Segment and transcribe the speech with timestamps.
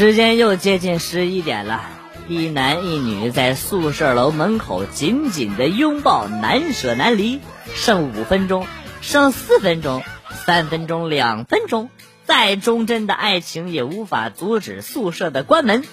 [0.00, 1.84] 时间又接近十一点了，
[2.26, 7.38] 一男一女在宿舍楼门口紧紧的拥抱，难舍难离。
[7.74, 8.66] 剩五分钟，
[9.02, 10.02] 剩四分钟，
[10.46, 11.90] 三分钟，两分钟，
[12.24, 15.84] 再忠贞的爱情也无法阻止宿舍的关门。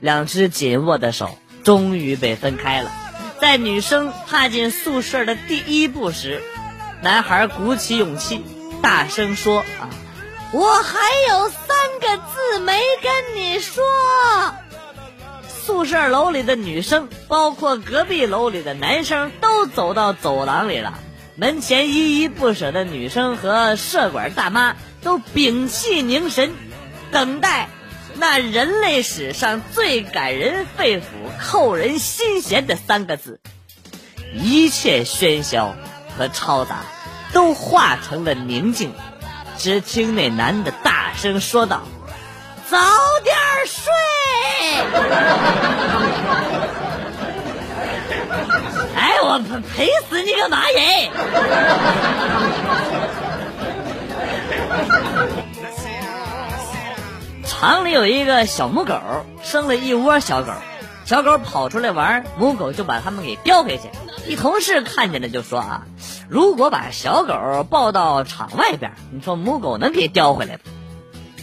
[0.00, 2.90] 两只紧握的手终于被分开了。
[3.38, 6.40] 在女生踏进宿舍的第一步时，
[7.02, 8.42] 男孩鼓起勇气，
[8.80, 9.92] 大声说：“啊，
[10.52, 10.98] 我还
[11.28, 13.82] 有三个字没跟你说。”
[15.64, 20.98] 宿舍楼里的女生，包括隔壁楼里的男生，都走到走廊里了。
[21.36, 26.52] 门前依依不舍的女生和舍管大妈都屏气凝神，
[27.10, 27.70] 等待
[28.16, 31.04] 那人类史上最感人肺腑、
[31.40, 33.40] 扣人心弦的三个字。
[34.34, 35.74] 一切喧嚣
[36.18, 36.80] 和嘈杂
[37.32, 38.92] 都化成了宁静，
[39.62, 41.82] 只听那男的大声说道
[42.68, 42.78] ：“早
[43.22, 43.92] 点睡。”
[48.96, 49.40] 哎，我
[49.72, 51.10] 赔死你个马人！
[57.46, 59.00] 厂里有一个小母狗，
[59.44, 60.50] 生了一窝小狗，
[61.04, 63.84] 小狗跑出来玩，母狗就把它们给叼回去。
[64.26, 65.82] 一同事看见了就说啊，
[66.32, 70.60] 如果把小狗抱到场外边，你说母狗能给叼回来吗？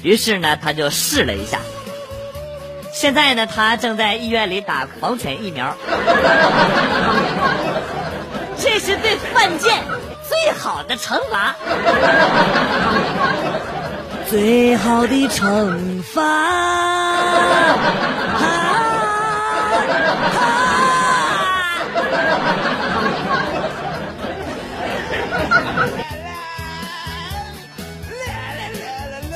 [0.02, 1.60] 于是呢，他就试了一下。
[2.92, 5.78] 现在呢，他正在医院里打狂犬疫苗。
[8.58, 9.84] 这是对犯贱
[10.28, 11.56] 最好的惩罚，
[14.28, 16.99] 最好的惩罚。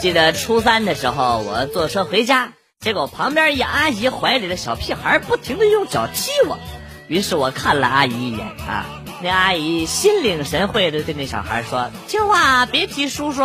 [0.04, 2.52] 记得初三的时候，我坐车回家。
[2.82, 6.60] 结果旁边一阿姨怀里的小屁孩不停的用脚踢我，
[7.08, 8.84] 于是我看了阿姨一眼啊，
[9.22, 13.44] 那阿姨心领神会的对那小孩说：“听话，别踢叔叔。”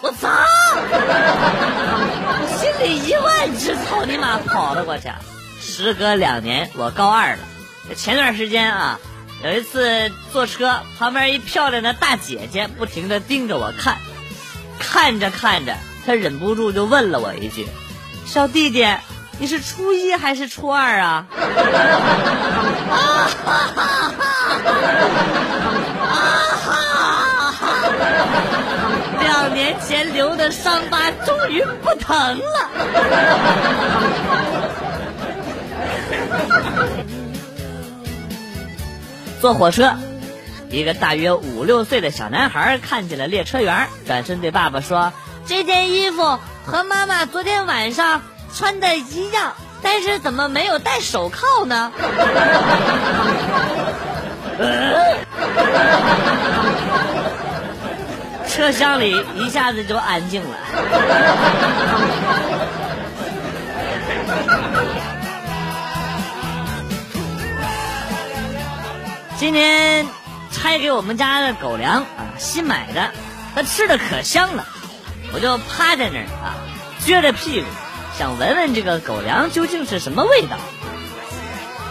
[0.00, 0.30] 我操！
[2.56, 5.10] 心里一万只草泥马跑了过去。
[5.60, 7.94] 时隔两年，我高二了。
[7.94, 8.98] 前段时间啊，
[9.44, 13.98] 有一次坐车，旁边一漂亮的大姐姐不停的盯着我看，
[14.78, 15.76] 看着看着，
[16.08, 17.68] 他忍不住就问了我一句。
[18.24, 18.86] 小弟弟，
[19.38, 21.26] 你是初一还是初二啊？
[22.90, 24.16] 啊哈哈哈！
[29.20, 32.70] 两年前留的伤疤终于不疼了。
[39.42, 39.94] 坐火车，
[40.70, 45.12] 一个大约五六岁的小男孩看见了列车员，转身对爸爸说
[45.48, 46.38] ：“这件衣服。”
[46.70, 48.20] 和妈妈昨天晚上
[48.54, 51.90] 穿的一样，但是怎么没有戴手铐呢？
[58.46, 60.56] 车厢里一下子就安静了。
[69.38, 70.06] 今天
[70.50, 73.10] 拆给我们家的狗粮啊，新买的，
[73.54, 74.66] 它吃的可香了。
[75.32, 76.56] 我就趴在那儿啊，
[77.04, 77.66] 撅着屁股，
[78.18, 80.56] 想闻闻这个狗粮究竟是什么味道。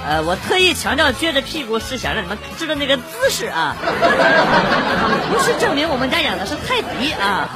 [0.07, 3.75] 呃，我特意强调撅着屁股是想让你们知道那个姿势啊，
[5.29, 7.49] 不是证明我们家养的是泰迪啊，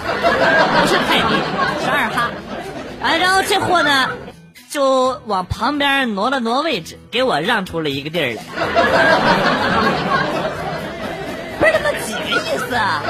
[0.81, 1.33] 不是泰迪，
[1.83, 2.29] 是二哈。
[3.01, 4.09] 啊，然后这货呢，
[4.69, 8.43] 就往旁边挪了挪位置，给我让出了一个地儿来。
[11.57, 13.01] 不是他妈几个意思啊？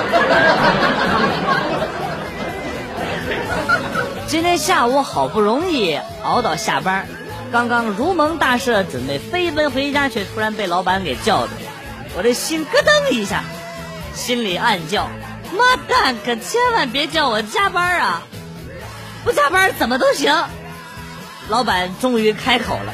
[4.28, 7.08] 今天下午好不容易熬到下班，
[7.52, 11.54] 刚刚如蒙大赦，准备飞奔回家，却突然被老板给叫住。
[12.16, 13.44] 我这心咯噔一下，
[14.14, 15.10] 心里暗叫：
[15.58, 18.22] 妈蛋，可千万别叫我加班啊！
[19.24, 20.34] 不加班怎么都行。
[21.50, 22.94] 老板终于开口了：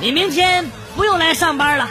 [0.00, 1.88] 你明天不用来上班了。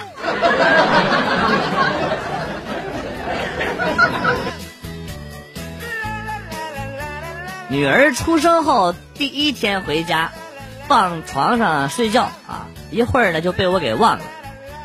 [7.78, 10.32] 女儿出生后第一天回家，
[10.88, 14.24] 放床上睡觉啊，一会儿呢就被我给忘了，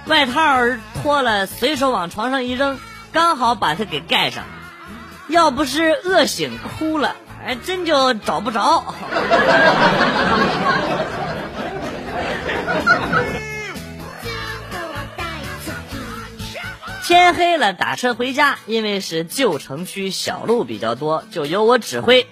[0.07, 0.59] 外套
[1.01, 2.79] 脱了，随手往床上一扔，
[3.11, 4.45] 刚好把她给盖上。
[5.27, 8.85] 要不是饿醒哭了，还真就找不着。
[17.07, 22.27] 天黑了，打车回家，因为是旧城区，小路比较多，就由我指挥。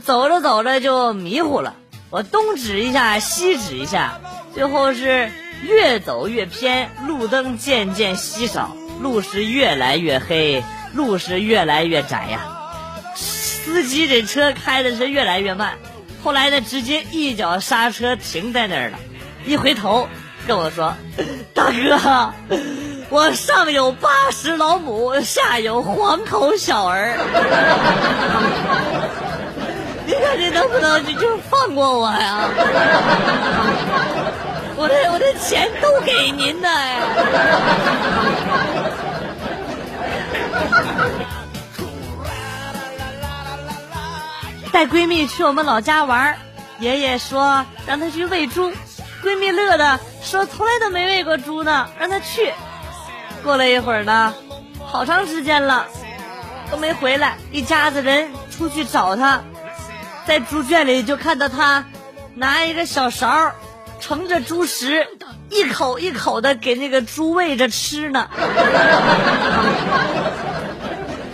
[0.00, 1.74] 走着走着就迷糊了，
[2.10, 4.20] 我东指一下，西指一下，
[4.54, 5.30] 最后是
[5.62, 10.62] 越走越偏，路灯渐渐稀少，路是越来越黑，
[10.92, 12.40] 路是越来越窄呀。
[13.14, 15.74] 司机这车开的是越来越慢，
[16.22, 18.98] 后来呢，直接一脚刹车停在那儿了，
[19.46, 20.08] 一回头
[20.46, 20.94] 跟我说
[21.54, 22.32] ：“大哥。”
[23.10, 27.16] 我上有八十老母，下有黄口小儿。
[30.06, 32.48] 你看你能不能就就放过我呀？
[34.76, 36.68] 我的我的钱都给您的。
[44.72, 46.36] 带闺蜜去我们老家玩，
[46.80, 48.72] 爷爷说让她去喂猪，
[49.22, 52.52] 闺蜜乐的说从来都没喂过猪呢，让她去。
[53.44, 54.34] 过了一会儿呢，
[54.84, 55.86] 好长时间了，
[56.70, 57.36] 都没回来。
[57.52, 59.44] 一家子人出去找她，
[60.26, 61.84] 在猪圈里就看到他
[62.34, 63.52] 拿一个小勺
[64.00, 65.06] 盛着猪食，
[65.50, 68.28] 一口一口的给那个猪喂着吃呢。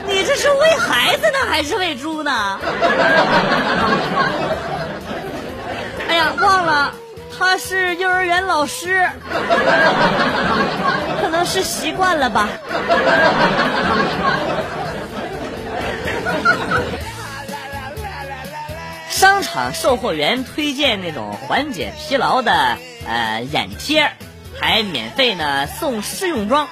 [0.06, 2.58] 你这是喂孩子呢，还是喂猪呢？
[6.08, 6.93] 哎呀，忘了。
[7.38, 9.08] 他是幼儿园老师，
[11.22, 12.46] 可能是习惯了吧。
[19.52, 24.12] 场售货员推荐那种缓解疲劳的呃眼贴，
[24.61, 26.69] 还免费呢送试用装。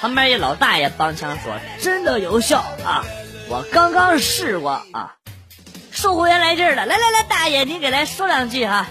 [0.00, 3.04] 旁边一老大爷帮腔说：“真的有效啊，
[3.48, 5.14] 我刚刚试过啊。”
[5.92, 8.86] 售货员来劲了，来来来，大爷你给来说两句哈。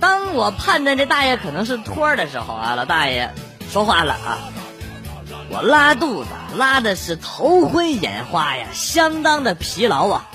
[0.00, 3.30] 当我判断这大爷可能是托的时候啊，老大爷
[3.70, 4.38] 说话了啊！
[5.50, 10.29] 我拉肚子，拉的是头昏眼花呀，相当的疲劳啊！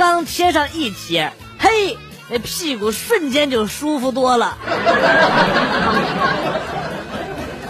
[0.00, 1.98] 刚贴上一贴，嘿，
[2.30, 4.56] 那屁股瞬间就舒服多了。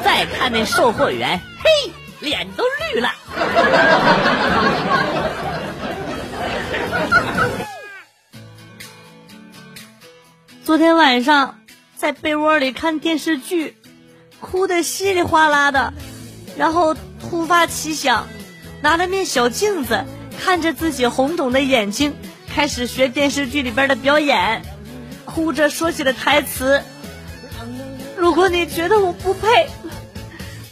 [0.05, 2.63] 再看那售货员，嘿，脸都
[2.93, 3.11] 绿了。
[10.65, 11.59] 昨天晚上
[11.97, 13.77] 在被窝里看电视剧，
[14.39, 15.93] 哭得稀里哗啦的，
[16.57, 18.29] 然后突发奇想，
[18.83, 20.05] 拿了面小镜子
[20.43, 22.17] 看着自己红肿的眼睛，
[22.53, 24.63] 开始学电视剧里边的表演，
[25.27, 26.83] 哭着说起了台词
[28.17, 29.69] ：“如果你觉得我不配，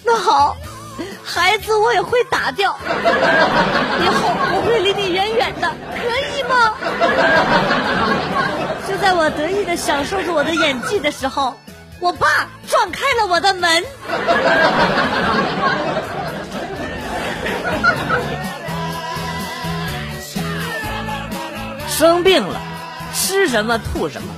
[0.05, 0.57] 那好，
[1.23, 5.99] 孩子我也会打掉，以后我会离你远远的，可
[6.35, 6.75] 以吗？”
[8.89, 11.55] 就在我得意的享受着我的演技的时候，
[12.01, 13.85] 我爸撞开了我的门。
[21.99, 22.61] 生病了，
[23.13, 24.29] 吃什么吐什么，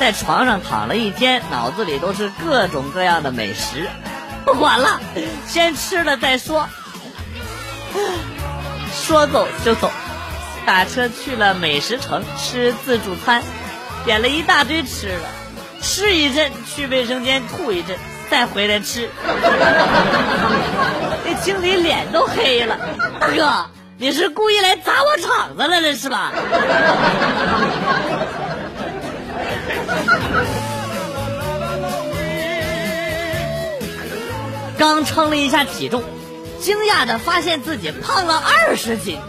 [0.00, 3.90] 在床上躺了一天，脑子里都是各种各样的美食。
[4.46, 4.98] 不管了，
[5.46, 6.66] 先吃了再说。
[8.94, 9.90] 说走就走，
[10.64, 13.42] 打车去了美食城吃自助餐。
[14.06, 15.24] 点了一大堆吃的，
[15.82, 17.98] 吃一阵去卫生间吐一阵，
[18.30, 19.10] 再回来吃。
[21.22, 22.78] 那经理脸都黑了，
[23.20, 26.32] 大哥，你是故意来砸我场子来了是吧？
[34.76, 36.02] 刚称了一下体重，
[36.60, 39.20] 惊讶的发现自己胖了二十斤，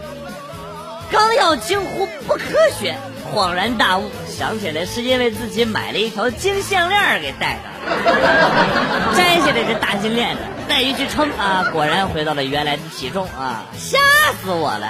[1.12, 2.40] 刚要惊呼不科
[2.78, 2.96] 学。
[3.34, 13.98] 恍然大悟，想起来是因为自己买了一条金项链给戴的，摘下来这大金链子，再一去称啊，果然回到了原来的体重啊，吓
[14.42, 14.88] 死我了！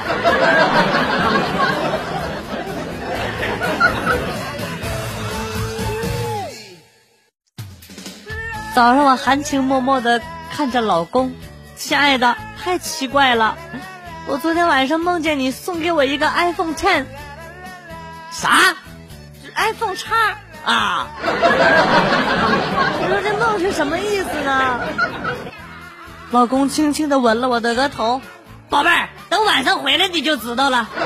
[8.75, 10.21] 早上我含情脉脉的
[10.54, 11.33] 看着老公，
[11.76, 13.56] 亲爱的，太奇怪了，
[14.26, 17.04] 我昨天晚上梦见你送给我一个 iPhone 叉。
[18.33, 18.75] 啥
[19.54, 21.06] ？iPhone 叉啊？
[23.00, 24.80] 你说这梦是什么意思呢？
[26.33, 28.21] 老公轻轻的吻了我的额头，
[28.68, 30.88] 宝贝儿，等晚上回来你就知道了。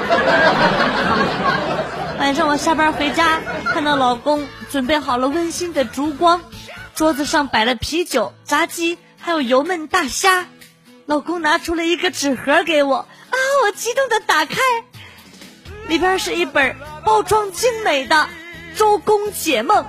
[2.18, 3.40] 晚上我下班回家，
[3.72, 6.40] 看到老公准备好了温馨的烛光，
[6.94, 10.46] 桌子上摆了啤酒、炸鸡，还有油焖大虾。
[11.06, 13.06] 老公拿出了一个纸盒给我，啊，
[13.64, 14.56] 我激动的打开。
[15.88, 18.28] 里边是一本包装精美的
[18.78, 19.84] 《周公解梦》，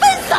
[0.00, 0.36] 分手。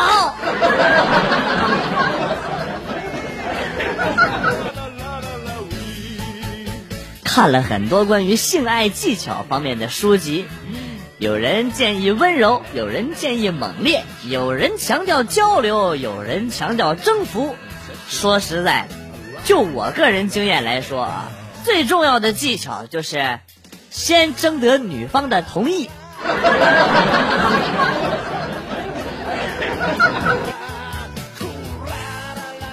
[7.33, 10.45] 看了很多关于性爱技巧方面的书籍，
[11.17, 17.55] 有人建议温柔，有人建议猛烈，有人强调交流，有人强调征服。
[18.09, 18.89] 说实在，
[19.45, 21.31] 就我个人经验来说啊，
[21.63, 23.39] 最重要的技巧就是
[23.89, 25.89] 先征得女方的同意。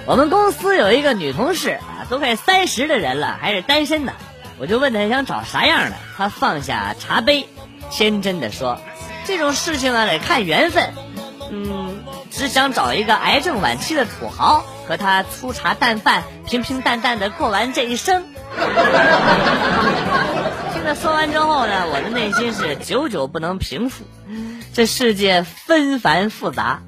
[0.05, 4.11] 我们公司有一个女同事啊，都快三十的人了，还是单身呢。
[4.59, 7.47] 我就问他想找啥样的，他放下茶杯，
[7.89, 8.79] 天真的说
[9.25, 10.93] ：“这种事情呢得看缘分，
[11.49, 18.25] 嗯，只想找一个癌症晚期的土豪，和他粗茶淡饭，平平淡淡的过完这一生。”
[20.73, 24.03] 听他说完之后呢，我的内心是久久不能平复。
[24.73, 26.81] 这世界纷繁复杂，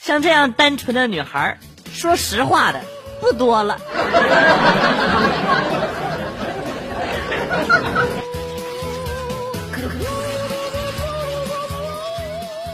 [0.00, 1.58] 像这样单纯的女孩。
[1.92, 2.80] 说实话的
[3.20, 3.78] 不多了。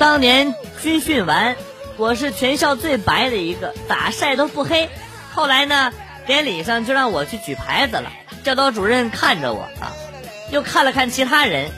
[0.00, 1.54] 当年军训完，
[1.99, 4.88] 我是全校最白的一个，咋晒都不黑。
[5.35, 5.92] 后来呢，
[6.26, 8.11] 典礼上就让我去举牌子了。
[8.42, 9.92] 教导主任看着我啊，
[10.50, 11.71] 又看了看其他人，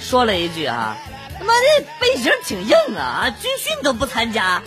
[0.00, 0.96] 说了一句啊
[1.38, 4.60] ：“他妈的背景挺硬啊，军训都不参加。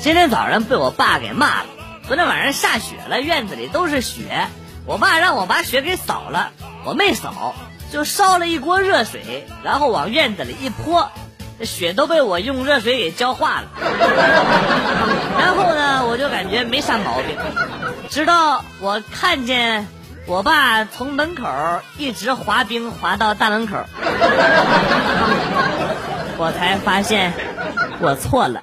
[0.00, 1.68] 今天早上被我爸给骂了。
[2.06, 4.48] 昨天晚上下雪了，院子里都是雪。
[4.88, 6.50] 我爸让我把雪给扫了，
[6.82, 7.54] 我没扫，
[7.92, 11.10] 就烧了一锅热水，然后往院子里一泼，
[11.58, 13.68] 这雪都被我用热水给浇化了。
[15.38, 17.36] 然后呢，我就感觉没啥毛病，
[18.08, 19.86] 直到我看见
[20.26, 21.46] 我爸从门口
[21.98, 23.76] 一直滑冰滑到大门口，
[26.38, 27.34] 我才发现
[28.00, 28.62] 我错了。